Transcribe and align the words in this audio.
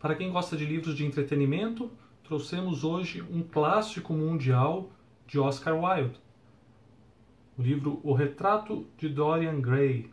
Para 0.00 0.14
quem 0.14 0.32
gosta 0.32 0.56
de 0.56 0.64
livros 0.64 0.96
de 0.96 1.04
entretenimento, 1.04 1.90
trouxemos 2.24 2.84
hoje 2.84 3.20
um 3.20 3.42
clássico 3.42 4.14
mundial 4.14 4.90
de 5.26 5.38
Oscar 5.38 5.78
Wilde. 5.78 6.18
O 7.58 7.60
livro 7.60 8.00
O 8.02 8.14
Retrato 8.14 8.86
de 8.96 9.10
Dorian 9.10 9.60
Gray. 9.60 10.10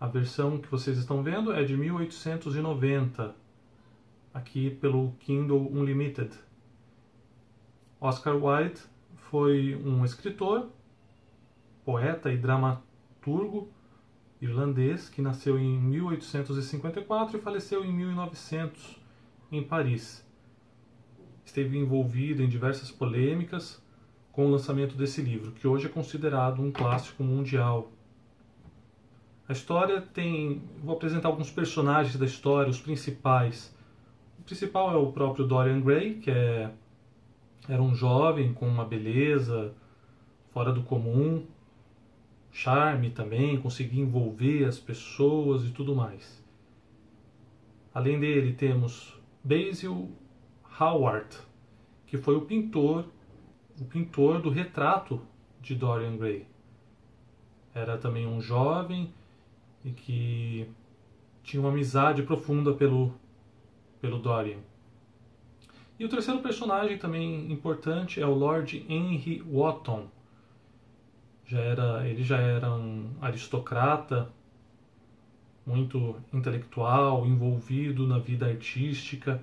A 0.00 0.08
versão 0.08 0.58
que 0.58 0.68
vocês 0.68 0.98
estão 0.98 1.22
vendo 1.22 1.52
é 1.52 1.62
de 1.62 1.76
1890, 1.76 3.32
aqui 4.34 4.70
pelo 4.70 5.12
Kindle 5.20 5.70
Unlimited. 5.70 6.36
Oscar 8.00 8.34
Wilde 8.34 8.82
foi 9.14 9.76
um 9.76 10.04
escritor, 10.04 10.68
poeta 11.84 12.32
e 12.32 12.36
dramaturgo 12.36 13.70
irlandês 14.40 15.08
que 15.08 15.20
nasceu 15.20 15.58
em 15.58 15.78
1854 15.78 17.36
e 17.36 17.40
faleceu 17.40 17.84
em 17.84 17.92
1900 17.92 18.98
em 19.52 19.62
Paris. 19.62 20.26
Esteve 21.44 21.76
envolvido 21.76 22.42
em 22.42 22.48
diversas 22.48 22.90
polêmicas 22.90 23.82
com 24.32 24.46
o 24.46 24.50
lançamento 24.50 24.94
desse 24.94 25.20
livro, 25.20 25.52
que 25.52 25.66
hoje 25.66 25.86
é 25.86 25.88
considerado 25.88 26.62
um 26.62 26.70
clássico 26.70 27.22
mundial. 27.22 27.90
A 29.48 29.52
história 29.52 30.00
tem. 30.00 30.62
Vou 30.82 30.94
apresentar 30.94 31.28
alguns 31.28 31.50
personagens 31.50 32.16
da 32.16 32.24
história, 32.24 32.70
os 32.70 32.80
principais. 32.80 33.74
O 34.38 34.42
principal 34.42 34.92
é 34.92 34.96
o 34.96 35.10
próprio 35.10 35.44
Dorian 35.44 35.80
Gray, 35.80 36.14
que 36.14 36.30
é, 36.30 36.70
era 37.68 37.82
um 37.82 37.94
jovem 37.94 38.54
com 38.54 38.68
uma 38.68 38.84
beleza 38.84 39.74
fora 40.52 40.72
do 40.72 40.82
comum, 40.82 41.44
charme 42.52 43.10
também, 43.10 43.60
conseguir 43.60 44.00
envolver 44.00 44.64
as 44.64 44.78
pessoas 44.78 45.64
e 45.64 45.70
tudo 45.70 45.94
mais. 45.94 46.44
Além 47.94 48.18
dele, 48.20 48.52
temos 48.52 49.18
Basil 49.42 50.10
Howard, 50.80 51.36
que 52.06 52.16
foi 52.16 52.36
o 52.36 52.42
pintor, 52.42 53.06
o 53.80 53.84
pintor 53.84 54.40
do 54.40 54.50
retrato 54.50 55.20
de 55.60 55.74
Dorian 55.74 56.16
Gray. 56.16 56.46
Era 57.74 57.96
também 57.98 58.26
um 58.26 58.40
jovem 58.40 59.12
e 59.84 59.90
que 59.90 60.68
tinha 61.42 61.60
uma 61.60 61.70
amizade 61.70 62.22
profunda 62.22 62.72
pelo, 62.74 63.14
pelo 64.00 64.18
Dorian. 64.18 64.58
E 65.98 66.04
o 66.04 66.08
terceiro 66.08 66.40
personagem 66.40 66.96
também 66.96 67.52
importante 67.52 68.20
é 68.20 68.26
o 68.26 68.34
Lord 68.34 68.86
Henry 68.88 69.42
Wotton, 69.42 70.08
já 71.50 71.58
era, 71.58 72.06
ele 72.06 72.22
já 72.22 72.38
era 72.38 72.72
um 72.72 73.10
aristocrata, 73.20 74.30
muito 75.66 76.14
intelectual, 76.32 77.26
envolvido 77.26 78.06
na 78.06 78.20
vida 78.20 78.46
artística 78.46 79.42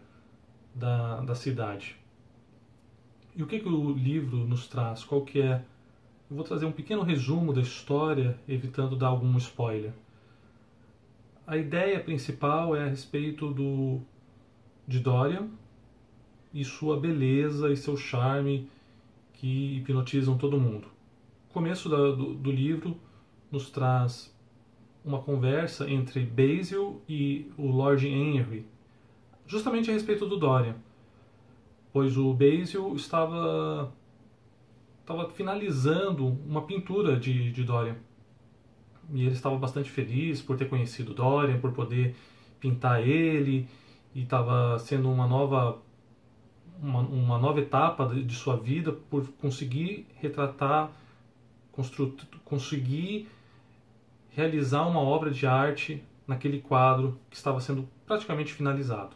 da, 0.74 1.20
da 1.20 1.36
cidade. 1.36 1.98
E 3.36 3.44
o 3.44 3.46
que, 3.46 3.60
que 3.60 3.68
o 3.68 3.92
livro 3.92 4.38
nos 4.38 4.68
traz? 4.68 5.04
Qual 5.04 5.26
que 5.26 5.42
é? 5.42 5.62
Eu 6.30 6.38
vou 6.38 6.46
trazer 6.46 6.66
um 6.66 6.72
pequeno 6.72 7.04
resumo 7.04 7.52
da 7.52 7.60
história, 7.60 8.40
evitando 8.48 8.96
dar 8.96 9.08
algum 9.08 9.38
spoiler. 9.38 9.92
A 11.46 11.58
ideia 11.58 12.00
principal 12.00 12.74
é 12.74 12.86
a 12.86 12.88
respeito 12.88 13.52
do 13.54 14.00
de 14.88 15.02
Dorian 15.02 15.50
e 16.54 16.64
sua 16.64 16.98
beleza 16.98 17.70
e 17.70 17.76
seu 17.76 17.98
charme 17.98 18.70
que 19.34 19.76
hipnotizam 19.78 20.38
todo 20.38 20.58
mundo 20.58 20.97
começo 21.58 21.90
da, 21.90 21.98
do, 22.12 22.36
do, 22.36 22.52
livro 22.52 22.96
nos 23.52 23.72
traz 23.72 24.32
uma 25.04 25.18
conversa 25.18 25.90
entre 25.90 26.24
Basil 26.24 27.02
e 27.10 27.52
o 27.58 27.72
Lord 27.72 28.08
Henry, 28.08 28.64
justamente 29.48 29.90
a 29.90 29.94
respeito 29.94 30.28
do 30.28 30.38
Dorian, 30.38 30.76
pois 31.92 32.16
o 32.16 32.32
Basil 32.32 32.96
estava 32.96 33.92
estava 35.02 35.28
finalizando 35.30 36.28
uma 36.48 36.62
pintura 36.62 37.20
de, 37.20 37.52
de 37.52 37.64
Dorian. 37.64 37.96
E 39.12 39.24
ele 39.24 39.34
estava 39.34 39.58
bastante 39.58 39.90
feliz 39.90 40.44
por 40.44 40.58
ter 40.58 40.70
conhecido 40.70 41.12
Dorian, 41.12 41.60
por 41.60 41.72
poder 41.72 42.16
pintar 42.60 43.02
ele 43.02 43.68
e 44.14 44.22
estava 44.22 44.78
sendo 44.78 45.10
uma 45.10 45.26
nova 45.26 45.82
uma, 46.80 47.00
uma 47.00 47.40
nova 47.40 47.60
etapa 47.60 48.06
de, 48.06 48.24
de 48.24 48.36
sua 48.36 48.56
vida 48.58 48.92
por 48.92 49.28
conseguir 49.40 50.06
retratar 50.22 50.92
conseguir 52.44 53.30
realizar 54.30 54.86
uma 54.86 55.00
obra 55.00 55.32
de 55.32 55.48
arte 55.48 56.04
naquele 56.28 56.60
quadro 56.60 57.20
que 57.30 57.36
estava 57.36 57.60
sendo 57.60 57.88
praticamente 58.06 58.54
finalizado. 58.54 59.16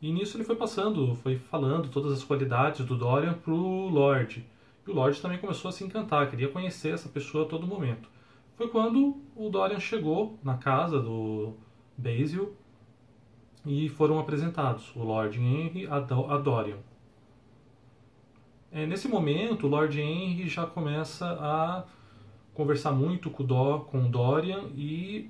E 0.00 0.10
nisso 0.10 0.36
ele 0.36 0.44
foi 0.44 0.56
passando, 0.56 1.14
foi 1.16 1.36
falando 1.36 1.88
todas 1.88 2.12
as 2.12 2.24
qualidades 2.24 2.86
do 2.86 2.96
Dorian 2.96 3.34
para 3.34 3.52
o 3.52 3.88
Lord. 3.88 4.46
E 4.86 4.90
o 4.90 4.94
Lord 4.94 5.20
também 5.20 5.38
começou 5.38 5.68
a 5.68 5.72
se 5.72 5.84
encantar, 5.84 6.30
queria 6.30 6.48
conhecer 6.48 6.94
essa 6.94 7.08
pessoa 7.08 7.44
a 7.44 7.48
todo 7.48 7.66
momento. 7.66 8.08
Foi 8.56 8.68
quando 8.68 9.16
o 9.36 9.50
Dorian 9.50 9.80
chegou 9.80 10.38
na 10.42 10.56
casa 10.56 10.98
do 11.00 11.54
Basil 11.96 12.54
e 13.66 13.88
foram 13.90 14.18
apresentados 14.18 14.90
o 14.96 15.02
Lord 15.02 15.38
Henry 15.38 15.86
a 15.86 15.98
Dorian. 15.98 16.78
É, 18.72 18.86
nesse 18.86 19.08
momento, 19.08 19.66
o 19.66 19.70
Lord 19.70 20.00
Henry 20.00 20.48
já 20.48 20.64
começa 20.64 21.26
a 21.26 21.84
conversar 22.54 22.92
muito 22.92 23.28
com, 23.28 23.42
o 23.42 23.80
com 23.80 24.08
Dorian 24.08 24.68
e 24.76 25.28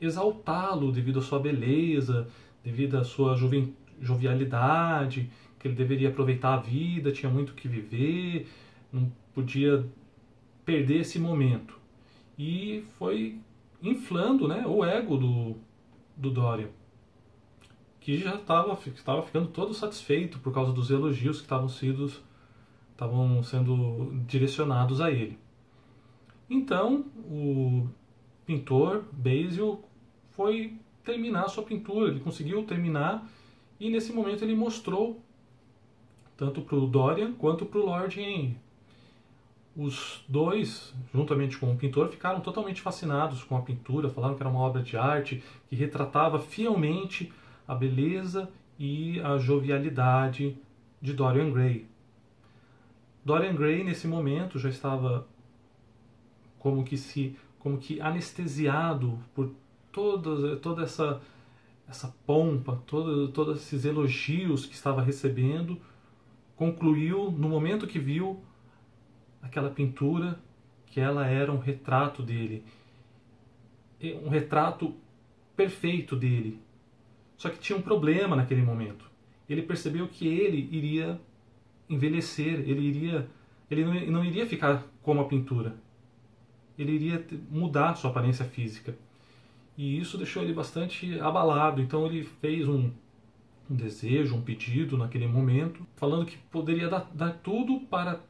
exaltá-lo 0.00 0.90
devido 0.90 1.18
à 1.18 1.22
sua 1.22 1.38
beleza, 1.38 2.26
devido 2.64 2.96
à 2.96 3.04
sua 3.04 3.36
jovialidade, 4.00 5.30
que 5.58 5.68
ele 5.68 5.74
deveria 5.74 6.08
aproveitar 6.08 6.54
a 6.54 6.56
vida, 6.56 7.12
tinha 7.12 7.30
muito 7.30 7.52
que 7.54 7.68
viver, 7.68 8.48
não 8.90 9.12
podia 9.34 9.84
perder 10.64 11.00
esse 11.00 11.18
momento. 11.18 11.78
E 12.38 12.82
foi 12.98 13.38
inflando 13.82 14.48
né, 14.48 14.64
o 14.66 14.82
ego 14.82 15.18
do, 15.18 15.56
do 16.16 16.30
Dorian 16.30 16.68
que 18.04 18.18
já 18.18 18.34
estava 18.34 18.76
ficando 18.76 19.46
todo 19.48 19.72
satisfeito 19.72 20.40
por 20.40 20.52
causa 20.52 20.72
dos 20.72 20.90
elogios 20.90 21.36
que 21.36 21.44
estavam 21.44 21.68
sendo, 21.68 22.12
estavam 22.90 23.42
sendo 23.44 24.12
direcionados 24.26 25.00
a 25.00 25.10
ele. 25.10 25.38
Então, 26.50 27.04
o 27.16 27.86
pintor 28.44 29.04
Basil 29.12 29.82
foi 30.32 30.76
terminar 31.04 31.44
a 31.44 31.48
sua 31.48 31.62
pintura, 31.62 32.10
ele 32.10 32.20
conseguiu 32.20 32.64
terminar 32.64 33.26
e 33.78 33.88
nesse 33.88 34.12
momento 34.12 34.44
ele 34.44 34.54
mostrou 34.54 35.20
tanto 36.36 36.60
para 36.62 36.76
o 36.76 36.86
Dorian 36.86 37.32
quanto 37.34 37.64
para 37.64 37.78
o 37.78 37.86
Lord 37.86 38.20
Henry. 38.20 38.56
Os 39.76 40.22
dois, 40.28 40.92
juntamente 41.14 41.56
com 41.56 41.72
o 41.72 41.76
pintor, 41.76 42.08
ficaram 42.08 42.40
totalmente 42.40 42.80
fascinados 42.80 43.42
com 43.44 43.56
a 43.56 43.62
pintura, 43.62 44.10
falaram 44.10 44.34
que 44.34 44.42
era 44.42 44.50
uma 44.50 44.60
obra 44.60 44.82
de 44.82 44.96
arte 44.96 45.42
que 45.68 45.76
retratava 45.76 46.38
fielmente 46.40 47.32
a 47.66 47.74
beleza 47.74 48.50
e 48.78 49.20
a 49.20 49.38
jovialidade 49.38 50.56
de 51.00 51.12
Dorian 51.12 51.50
Gray. 51.50 51.86
Dorian 53.24 53.54
Gray 53.54 53.84
nesse 53.84 54.06
momento 54.06 54.58
já 54.58 54.68
estava 54.68 55.26
como 56.58 56.84
que 56.84 56.96
se 56.96 57.36
como 57.58 57.78
que 57.78 58.00
anestesiado 58.00 59.18
por 59.34 59.52
toda 59.92 60.56
toda 60.56 60.82
essa 60.82 61.20
essa 61.88 62.14
pompa, 62.26 62.80
todo, 62.86 63.28
todos 63.28 63.58
esses 63.58 63.84
elogios 63.84 64.64
que 64.64 64.74
estava 64.74 65.02
recebendo, 65.02 65.78
concluiu 66.56 67.30
no 67.30 67.48
momento 67.48 67.86
que 67.86 67.98
viu 67.98 68.42
aquela 69.42 69.70
pintura 69.70 70.40
que 70.86 71.00
ela 71.00 71.26
era 71.26 71.52
um 71.52 71.58
retrato 71.58 72.22
dele, 72.22 72.64
um 74.24 74.28
retrato 74.28 74.94
perfeito 75.54 76.16
dele, 76.16 76.60
só 77.42 77.50
que 77.50 77.58
tinha 77.58 77.76
um 77.76 77.82
problema 77.82 78.36
naquele 78.36 78.62
momento. 78.62 79.04
Ele 79.50 79.62
percebeu 79.62 80.06
que 80.06 80.28
ele 80.28 80.68
iria 80.70 81.20
envelhecer, 81.90 82.60
ele 82.60 82.82
iria, 82.82 83.28
ele 83.68 83.84
não, 83.84 83.94
não 84.12 84.24
iria 84.24 84.46
ficar 84.46 84.86
como 85.02 85.20
a 85.20 85.24
pintura. 85.24 85.74
Ele 86.78 86.92
iria 86.92 87.26
mudar 87.50 87.96
sua 87.96 88.10
aparência 88.10 88.44
física. 88.44 88.96
E 89.76 89.98
isso 89.98 90.16
deixou 90.16 90.44
ele 90.44 90.52
bastante 90.52 91.18
abalado. 91.18 91.82
Então 91.82 92.06
ele 92.06 92.22
fez 92.22 92.68
um, 92.68 92.92
um 93.68 93.74
desejo, 93.74 94.36
um 94.36 94.42
pedido 94.42 94.96
naquele 94.96 95.26
momento, 95.26 95.84
falando 95.96 96.26
que 96.26 96.36
poderia 96.36 96.88
dar, 96.88 97.10
dar 97.12 97.32
tudo 97.38 97.80
para 97.80 98.20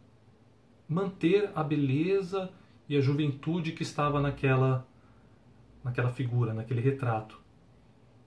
manter 0.88 1.50
a 1.54 1.62
beleza 1.62 2.50
e 2.88 2.96
a 2.96 3.00
juventude 3.02 3.72
que 3.72 3.82
estava 3.82 4.22
naquela 4.22 4.88
naquela 5.84 6.08
figura, 6.10 6.54
naquele 6.54 6.80
retrato 6.80 7.42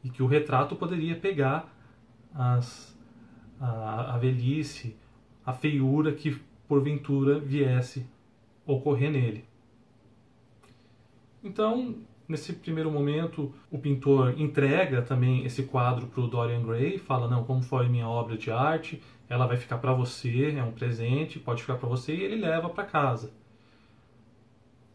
e 0.06 0.10
que 0.10 0.24
o 0.24 0.28
retrato 0.28 0.76
poderia 0.76 1.16
pegar 1.16 1.74
as, 2.34 2.98
a, 3.60 4.14
a 4.14 4.18
velhice, 4.18 4.96
a 5.46 5.52
feiura 5.52 6.14
que 6.14 6.40
porventura 6.68 7.40
viesse 7.40 8.06
ocorrer 8.66 9.12
nele. 9.12 9.44
Então, 11.44 11.96
Nesse 12.28 12.54
primeiro 12.54 12.90
momento, 12.90 13.54
o 13.70 13.78
pintor 13.78 14.34
entrega 14.42 15.04
também 15.04 15.46
esse 15.46 15.62
quadro 15.64 16.08
para 16.08 16.22
o 16.22 16.28
Dorian 16.28 16.64
Gray, 16.64 16.98
fala: 16.98 17.28
Não, 17.28 17.44
como 17.44 17.62
foi 17.62 17.88
minha 17.88 18.08
obra 18.08 18.36
de 18.36 18.50
arte, 18.50 19.00
ela 19.30 19.46
vai 19.46 19.58
ficar 19.58 19.78
para 19.78 19.94
você, 19.94 20.56
é 20.58 20.64
um 20.64 20.72
presente, 20.72 21.38
pode 21.38 21.62
ficar 21.62 21.76
para 21.76 21.88
você, 21.88 22.16
e 22.16 22.24
ele 22.24 22.38
leva 22.38 22.68
para 22.68 22.84
casa. 22.84 23.32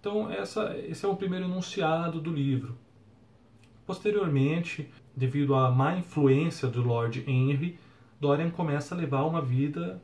Então, 0.01 0.29
essa, 0.29 0.77
esse 0.79 1.05
é 1.05 1.09
o 1.09 1.15
primeiro 1.15 1.45
enunciado 1.45 2.21
do 2.21 2.33
livro. 2.33 2.77
Posteriormente, 3.87 4.91
devido 5.17 5.55
à 5.55 5.71
má 5.71 5.97
influência 5.97 6.69
do 6.69 6.83
Lord 6.83 7.25
Henry, 7.27 7.79
Dorian 8.21 8.51
começa 8.51 8.95
a 8.95 8.99
levar 8.99 9.25
uma 9.25 9.41
vida 9.41 10.01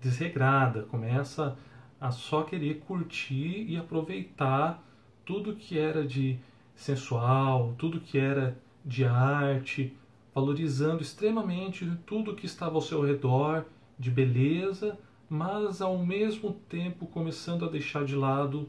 desregrada, 0.00 0.82
começa 0.82 1.56
a 2.00 2.10
só 2.10 2.42
querer 2.42 2.80
curtir 2.80 3.64
e 3.68 3.76
aproveitar 3.76 4.82
tudo 5.24 5.56
que 5.56 5.78
era 5.78 6.06
de 6.06 6.38
sensual, 6.74 7.74
tudo 7.78 8.00
que 8.00 8.18
era 8.18 8.58
de 8.84 9.04
arte, 9.04 9.96
valorizando 10.34 11.02
extremamente 11.02 11.90
tudo 12.04 12.34
que 12.34 12.44
estava 12.44 12.74
ao 12.74 12.82
seu 12.82 13.02
redor 13.02 13.64
de 13.98 14.10
beleza, 14.10 14.98
mas 15.28 15.80
ao 15.80 15.98
mesmo 15.98 16.52
tempo 16.68 17.06
começando 17.06 17.64
a 17.64 17.70
deixar 17.70 18.04
de 18.04 18.14
lado 18.14 18.68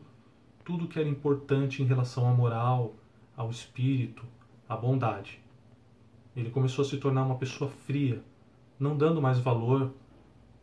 tudo 0.64 0.88
que 0.88 1.00
era 1.00 1.10
importante 1.10 1.84
em 1.84 1.86
relação 1.86 2.28
à 2.30 2.34
moral, 2.34 2.96
ao 3.36 3.50
espírito, 3.50 4.24
à 4.68 4.78
bondade. 4.78 5.45
Ele 6.36 6.50
começou 6.50 6.84
a 6.84 6.88
se 6.88 6.98
tornar 6.98 7.24
uma 7.24 7.36
pessoa 7.36 7.70
fria, 7.70 8.22
não 8.80 8.98
dando 8.98 9.22
mais 9.22 9.40
valor 9.40 9.94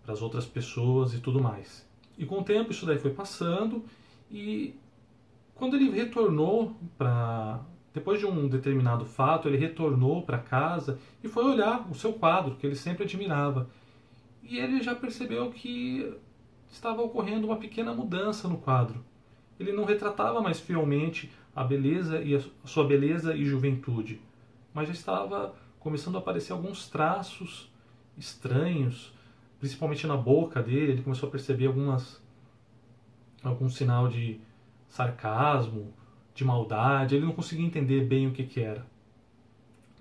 para 0.03 0.13
as 0.13 0.21
outras 0.21 0.45
pessoas 0.45 1.15
e 1.15 1.21
tudo 1.21 1.41
mais. 1.41 1.89
E 2.19 2.27
com 2.27 2.41
o 2.41 2.45
tempo 2.45 2.73
isso 2.73 2.85
daí 2.85 2.99
foi 2.99 3.13
passando 3.13 3.85
e 4.31 4.75
quando 5.55 5.77
ele 5.77 5.91
retornou 5.91 6.77
para 6.99 7.61
depois 7.95 8.19
de 8.19 8.27
um 8.27 8.49
determinado 8.49 9.05
fato, 9.05 9.49
ele 9.49 9.59
retornou 9.59 10.23
para 10.23 10.39
casa 10.39 10.99
e 11.23 11.29
foi 11.29 11.45
olhar 11.45 11.87
o 11.91 11.95
seu 11.95 12.13
quadro 12.15 12.57
que 12.57 12.67
ele 12.67 12.75
sempre 12.75 13.05
admirava. 13.05 13.69
E 14.43 14.59
ele 14.59 14.83
já 14.83 14.95
percebeu 14.95 15.51
que 15.51 16.11
estava 16.71 17.03
ocorrendo 17.03 17.47
uma 17.47 17.57
pequena 17.57 17.93
mudança 17.93 18.49
no 18.49 18.57
quadro. 18.57 19.05
Ele 19.61 19.73
não 19.73 19.85
retratava 19.85 20.41
mais 20.41 20.59
fielmente 20.59 21.31
a 21.55 21.63
beleza 21.63 22.21
e 22.23 22.35
a 22.35 22.41
sua 22.65 22.85
beleza 22.85 23.37
e 23.37 23.45
juventude, 23.45 24.21
mas 24.73 24.89
já 24.89 24.95
estava 24.95 25.55
começando 25.79 26.17
a 26.17 26.19
aparecer 26.19 26.53
alguns 26.53 26.89
traços 26.89 27.71
estranhos, 28.17 29.13
principalmente 29.59 30.07
na 30.07 30.17
boca 30.17 30.63
dele, 30.63 30.93
ele 30.93 31.03
começou 31.03 31.29
a 31.29 31.33
perceber 31.33 31.67
algumas 31.67 32.21
algum 33.43 33.69
sinal 33.69 34.09
de 34.09 34.41
sarcasmo, 34.89 35.93
de 36.35 36.45
maldade, 36.45 37.17
ele 37.17 37.27
não 37.27 37.33
conseguia 37.33 37.67
entender 37.67 38.05
bem 38.05 38.29
o 38.29 38.33
que, 38.33 38.45
que 38.45 38.61
era. 38.61 38.87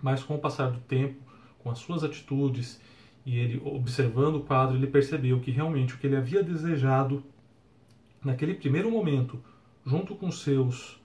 Mas 0.01 0.23
com 0.23 0.35
o 0.35 0.39
passar 0.39 0.69
do 0.69 0.79
tempo, 0.81 1.19
com 1.59 1.69
as 1.69 1.79
suas 1.79 2.03
atitudes 2.03 2.79
e 3.25 3.37
ele 3.37 3.61
observando 3.63 4.35
o 4.35 4.41
quadro, 4.41 4.75
ele 4.75 4.87
percebeu 4.87 5.39
que 5.39 5.51
realmente 5.51 5.93
o 5.93 5.97
que 5.97 6.07
ele 6.07 6.15
havia 6.15 6.43
desejado 6.43 7.23
naquele 8.23 8.53
primeiro 8.53 8.89
momento, 8.89 9.41
junto 9.85 10.15
com 10.15 10.31
seus 10.31 10.99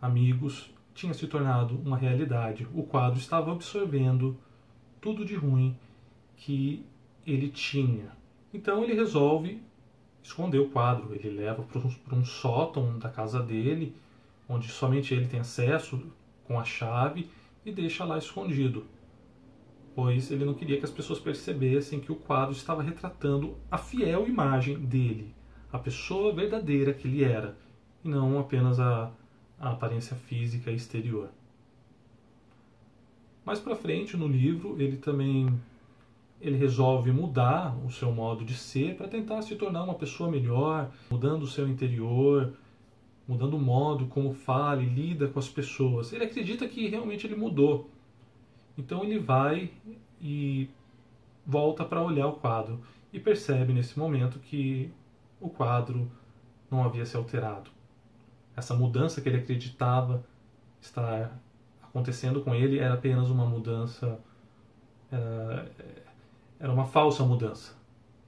amigos, 0.00 0.70
tinha 1.00 1.14
se 1.14 1.26
tornado 1.26 1.80
uma 1.82 1.96
realidade. 1.96 2.68
O 2.74 2.82
quadro 2.82 3.18
estava 3.18 3.50
absorvendo 3.50 4.36
tudo 5.00 5.24
de 5.24 5.34
ruim 5.34 5.74
que 6.36 6.84
ele 7.26 7.48
tinha. 7.48 8.12
Então 8.52 8.84
ele 8.84 8.92
resolve 8.92 9.62
esconder 10.22 10.58
o 10.58 10.68
quadro. 10.68 11.14
Ele 11.14 11.30
leva 11.30 11.62
para 11.62 11.80
um, 11.80 12.18
um 12.18 12.24
sótão 12.24 12.98
da 12.98 13.08
casa 13.08 13.42
dele, 13.42 13.96
onde 14.46 14.68
somente 14.68 15.14
ele 15.14 15.26
tem 15.26 15.40
acesso 15.40 16.02
com 16.44 16.60
a 16.60 16.64
chave, 16.64 17.30
e 17.64 17.72
deixa 17.72 18.04
lá 18.04 18.18
escondido. 18.18 18.84
Pois 19.94 20.30
ele 20.30 20.44
não 20.44 20.54
queria 20.54 20.78
que 20.78 20.84
as 20.84 20.90
pessoas 20.90 21.18
percebessem 21.18 22.00
que 22.00 22.12
o 22.12 22.16
quadro 22.16 22.52
estava 22.52 22.82
retratando 22.82 23.56
a 23.70 23.78
fiel 23.78 24.26
imagem 24.26 24.78
dele, 24.78 25.34
a 25.72 25.78
pessoa 25.78 26.34
verdadeira 26.34 26.92
que 26.92 27.06
ele 27.06 27.24
era, 27.24 27.56
e 28.02 28.08
não 28.08 28.38
apenas 28.38 28.80
a, 28.80 29.12
a 29.60 29.70
aparência 29.70 30.16
física 30.16 30.70
exterior. 30.72 31.28
Mais 33.44 33.60
para 33.60 33.76
frente 33.76 34.16
no 34.16 34.26
livro, 34.26 34.80
ele 34.80 34.96
também 34.96 35.60
ele 36.40 36.56
resolve 36.56 37.12
mudar 37.12 37.76
o 37.84 37.90
seu 37.90 38.10
modo 38.10 38.44
de 38.44 38.54
ser 38.54 38.96
para 38.96 39.06
tentar 39.06 39.42
se 39.42 39.54
tornar 39.56 39.84
uma 39.84 39.94
pessoa 39.94 40.30
melhor, 40.30 40.90
mudando 41.10 41.42
o 41.42 41.46
seu 41.46 41.68
interior, 41.68 42.54
mudando 43.28 43.54
o 43.54 43.60
modo 43.60 44.06
como 44.06 44.32
fala 44.32 44.82
e 44.82 44.86
lida 44.86 45.28
com 45.28 45.38
as 45.38 45.48
pessoas. 45.48 46.12
Ele 46.12 46.24
acredita 46.24 46.66
que 46.66 46.88
realmente 46.88 47.26
ele 47.26 47.36
mudou. 47.36 47.90
Então 48.78 49.04
ele 49.04 49.18
vai 49.18 49.70
e 50.20 50.68
volta 51.46 51.84
para 51.84 52.02
olhar 52.02 52.28
o 52.28 52.34
quadro 52.34 52.80
e 53.12 53.20
percebe 53.20 53.74
nesse 53.74 53.98
momento 53.98 54.38
que 54.38 54.90
o 55.38 55.50
quadro 55.50 56.10
não 56.70 56.82
havia 56.82 57.04
se 57.04 57.16
alterado. 57.16 57.70
Essa 58.60 58.74
mudança 58.74 59.20
que 59.20 59.28
ele 59.28 59.38
acreditava 59.38 60.24
estar 60.80 61.36
acontecendo 61.82 62.40
com 62.42 62.54
ele 62.54 62.78
era 62.78 62.94
apenas 62.94 63.28
uma 63.28 63.44
mudança 63.44 64.20
era, 65.10 65.70
era 66.58 66.72
uma 66.72 66.84
falsa 66.84 67.24
mudança, 67.24 67.74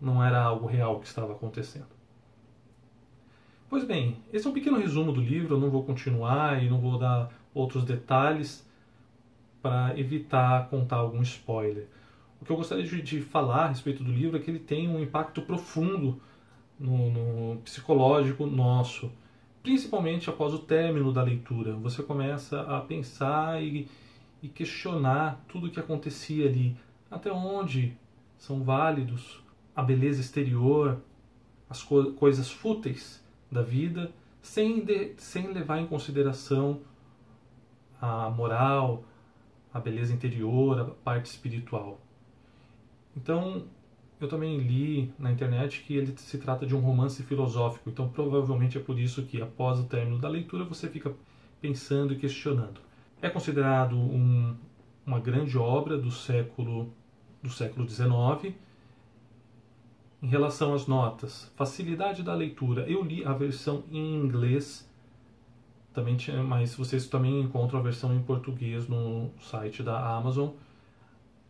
não 0.01 0.23
era 0.23 0.43
algo 0.43 0.67
real 0.67 0.99
que 1.01 1.07
estava 1.07 1.33
acontecendo. 1.33 1.87
Pois 3.69 3.85
bem, 3.85 4.19
esse 4.33 4.47
é 4.47 4.51
um 4.51 4.53
pequeno 4.53 4.79
resumo 4.79 5.13
do 5.13 5.21
livro, 5.21 5.57
eu 5.57 5.61
não 5.61 5.71
vou 5.71 5.85
continuar 5.85 6.63
e 6.63 6.69
não 6.69 6.79
vou 6.79 6.99
dar 6.99 7.31
outros 7.55 7.85
detalhes 7.85 8.67
para 9.63 9.99
evitar 9.99 10.69
contar 10.69 10.97
algum 10.97 11.23
spoiler. 11.23 11.87
O 12.41 12.45
que 12.45 12.51
eu 12.51 12.57
gostaria 12.57 12.85
de, 12.85 13.01
de, 13.01 13.21
falar 13.21 13.67
a 13.67 13.69
respeito 13.69 14.03
do 14.03 14.11
livro 14.11 14.37
é 14.37 14.41
que 14.41 14.51
ele 14.51 14.59
tem 14.59 14.89
um 14.89 15.01
impacto 15.01 15.43
profundo 15.43 16.21
no, 16.79 17.11
no 17.11 17.61
psicológico 17.61 18.45
nosso, 18.47 19.11
principalmente 19.63 20.29
após 20.29 20.53
o 20.53 20.59
término 20.59 21.13
da 21.13 21.23
leitura. 21.23 21.75
Você 21.75 22.03
começa 22.03 22.63
a 22.63 22.81
pensar 22.81 23.63
e, 23.63 23.89
e 24.43 24.49
questionar 24.49 25.45
tudo 25.49 25.67
o 25.67 25.71
que 25.71 25.79
acontecia 25.79 26.49
ali, 26.49 26.77
até 27.11 27.33
onde 27.33 27.97
são 28.37 28.63
válidos 28.63 29.43
a 29.75 29.83
beleza 29.83 30.21
exterior, 30.21 31.01
as 31.71 31.83
co 31.83 32.13
coisas 32.13 32.51
fúteis 32.51 33.25
da 33.51 33.63
vida, 33.63 34.13
sem, 34.43 34.85
de, 34.85 35.15
sem 35.17 35.53
levar 35.53 35.79
em 35.79 35.87
consideração 35.87 36.81
a 38.01 38.29
moral, 38.29 39.05
a 39.73 39.79
beleza 39.79 40.13
interior, 40.13 40.81
a 40.81 40.85
parte 40.85 41.27
espiritual. 41.27 42.01
Então, 43.17 43.65
eu 44.25 44.29
também 44.29 44.59
li 44.59 45.13
na 45.19 45.31
internet 45.31 45.83
que 45.83 45.97
ele 45.97 46.15
se 46.17 46.39
trata 46.39 46.67
de 46.67 46.75
um 46.75 46.81
romance 46.81 47.23
filosófico, 47.23 47.91
então 47.91 48.09
provavelmente 48.09 48.79
é 48.79 48.81
por 48.81 48.99
isso 48.99 49.23
que 49.25 49.41
após 49.41 49.79
o 49.79 49.85
término 49.85 50.19
da 50.19 50.29
leitura 50.29 50.65
você 50.65 50.89
fica 50.89 51.13
pensando 51.61 52.13
e 52.13 52.17
questionando. 52.17 52.81
É 53.21 53.29
considerado 53.29 53.97
um, 53.97 54.55
uma 55.07 55.21
grande 55.21 55.57
obra 55.57 55.97
do 55.97 56.11
século 56.11 56.93
do 57.43 57.51
século 57.51 57.89
XIX. 57.89 58.55
Em 60.23 60.29
relação 60.29 60.73
às 60.73 60.87
notas, 60.87 61.51
facilidade 61.57 62.23
da 62.23 62.33
leitura. 62.33 62.89
Eu 62.89 63.03
li 63.03 63.25
a 63.25 63.33
versão 63.33 63.83
em 63.91 64.15
inglês, 64.15 64.89
também 65.93 66.17
tinha, 66.17 66.43
mas 66.43 66.77
vocês 66.77 67.09
também 67.09 67.41
encontram 67.41 67.81
a 67.81 67.83
versão 67.83 68.15
em 68.15 68.23
português 68.23 68.89
no 68.89 69.31
site 69.41 69.83
da 69.83 69.99
Amazon. 70.17 70.51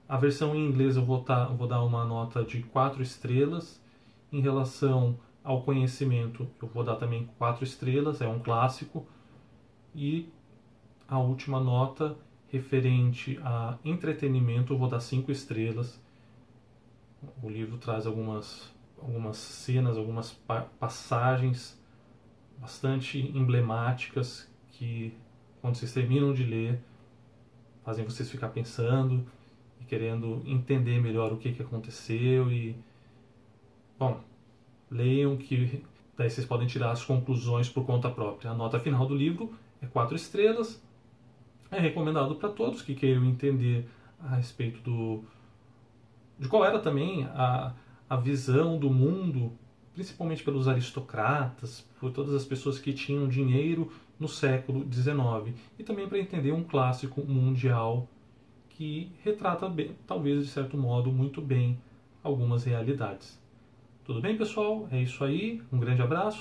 A 0.09 0.17
versão 0.17 0.55
em 0.55 0.67
inglês 0.67 0.97
eu 0.97 1.05
vou, 1.05 1.23
tá, 1.23 1.47
vou 1.47 1.67
dar 1.67 1.83
uma 1.83 2.05
nota 2.05 2.45
de 2.45 2.63
4 2.63 3.03
estrelas. 3.03 3.81
Em 4.31 4.41
relação 4.41 5.19
ao 5.45 5.63
conhecimento, 5.63 6.49
eu 6.61 6.69
vou 6.69 6.85
dar 6.85 6.97
também 6.97 7.29
4 7.39 7.65
estrelas, 7.65 8.21
é 8.21 8.29
um 8.29 8.39
clássico. 8.39 9.07
E 9.95 10.29
a 11.09 11.19
última 11.19 11.61
nota 11.61 12.17
referente 12.49 13.39
a 13.43 13.79
entretenimento, 13.83 14.75
eu 14.75 14.79
vou 14.79 14.89
dar 14.89 15.01
cinco 15.01 15.33
estrelas. 15.33 15.99
O 17.43 17.49
livro 17.49 17.79
traz 17.79 18.07
algumas, 18.07 18.71
algumas 19.01 19.39
cenas, 19.39 19.97
algumas 19.97 20.33
pa 20.33 20.63
passagens 20.79 21.81
bastante 22.59 23.19
emblemáticas 23.19 24.51
que, 24.71 25.15
quando 25.61 25.77
vocês 25.77 25.93
terminam 25.93 26.33
de 26.33 26.45
ler, 26.45 26.81
fazem 27.85 28.05
vocês 28.05 28.31
ficar 28.31 28.49
pensando 28.49 29.27
e 29.83 29.89
querendo 29.89 30.43
entender 30.47 31.01
melhor 31.01 31.33
o 31.33 31.37
que, 31.37 31.53
que 31.53 31.63
aconteceu 31.63 32.51
e 32.51 32.77
bom 33.99 34.21
leiam 34.91 35.37
que 35.37 35.83
daí 36.17 36.31
vocês 36.31 36.47
podem 36.47 36.67
tirar 36.67 36.93
as 36.93 37.05
conclusões 37.05 37.69
por 37.69 37.85
conta 37.85 38.11
própria. 38.11 38.51
A 38.51 38.55
nota 38.55 38.79
final 38.79 39.07
do 39.07 39.15
livro 39.15 39.53
é 39.81 39.87
quatro 39.87 40.15
estrelas 40.15 40.81
é 41.71 41.81
recomendado 41.81 42.35
para 42.35 42.51
todos 42.51 42.83
que 42.83 42.95
queiram 42.95 43.25
entender 43.25 43.89
a 44.21 44.37
respeito 44.37 44.81
do 44.83 45.25
de 46.39 46.49
qual 46.49 46.65
era 46.65 46.79
também 46.79 47.25
a, 47.25 47.73
a 48.09 48.17
visão 48.17 48.79
do 48.79 48.91
mundo, 48.91 49.53
principalmente 49.95 50.43
pelos 50.43 50.67
aristocratas, 50.67 51.87
por 52.01 52.11
todas 52.11 52.35
as 52.35 52.45
pessoas 52.45 52.79
que 52.79 52.93
tinham 52.93 53.29
dinheiro 53.29 53.91
no 54.19 54.29
século 54.29 54.87
XIX 54.93 55.57
e 55.79 55.85
também 55.85 56.09
para 56.09 56.19
entender 56.19 56.53
um 56.53 56.65
clássico 56.65 57.23
mundial 57.25 58.09
que 58.83 59.13
retrata, 59.23 59.73
talvez 60.09 60.45
de 60.45 60.51
certo 60.51 60.77
modo, 60.77 61.13
muito 61.13 61.41
bem 61.41 61.79
algumas 62.21 62.65
realidades. 62.65 63.41
Tudo 64.05 64.21
bem, 64.21 64.37
pessoal? 64.37 64.89
É 64.91 65.01
isso 65.01 65.23
aí. 65.23 65.63
Um 65.73 65.79
grande 65.79 66.03
abraço 66.03 66.31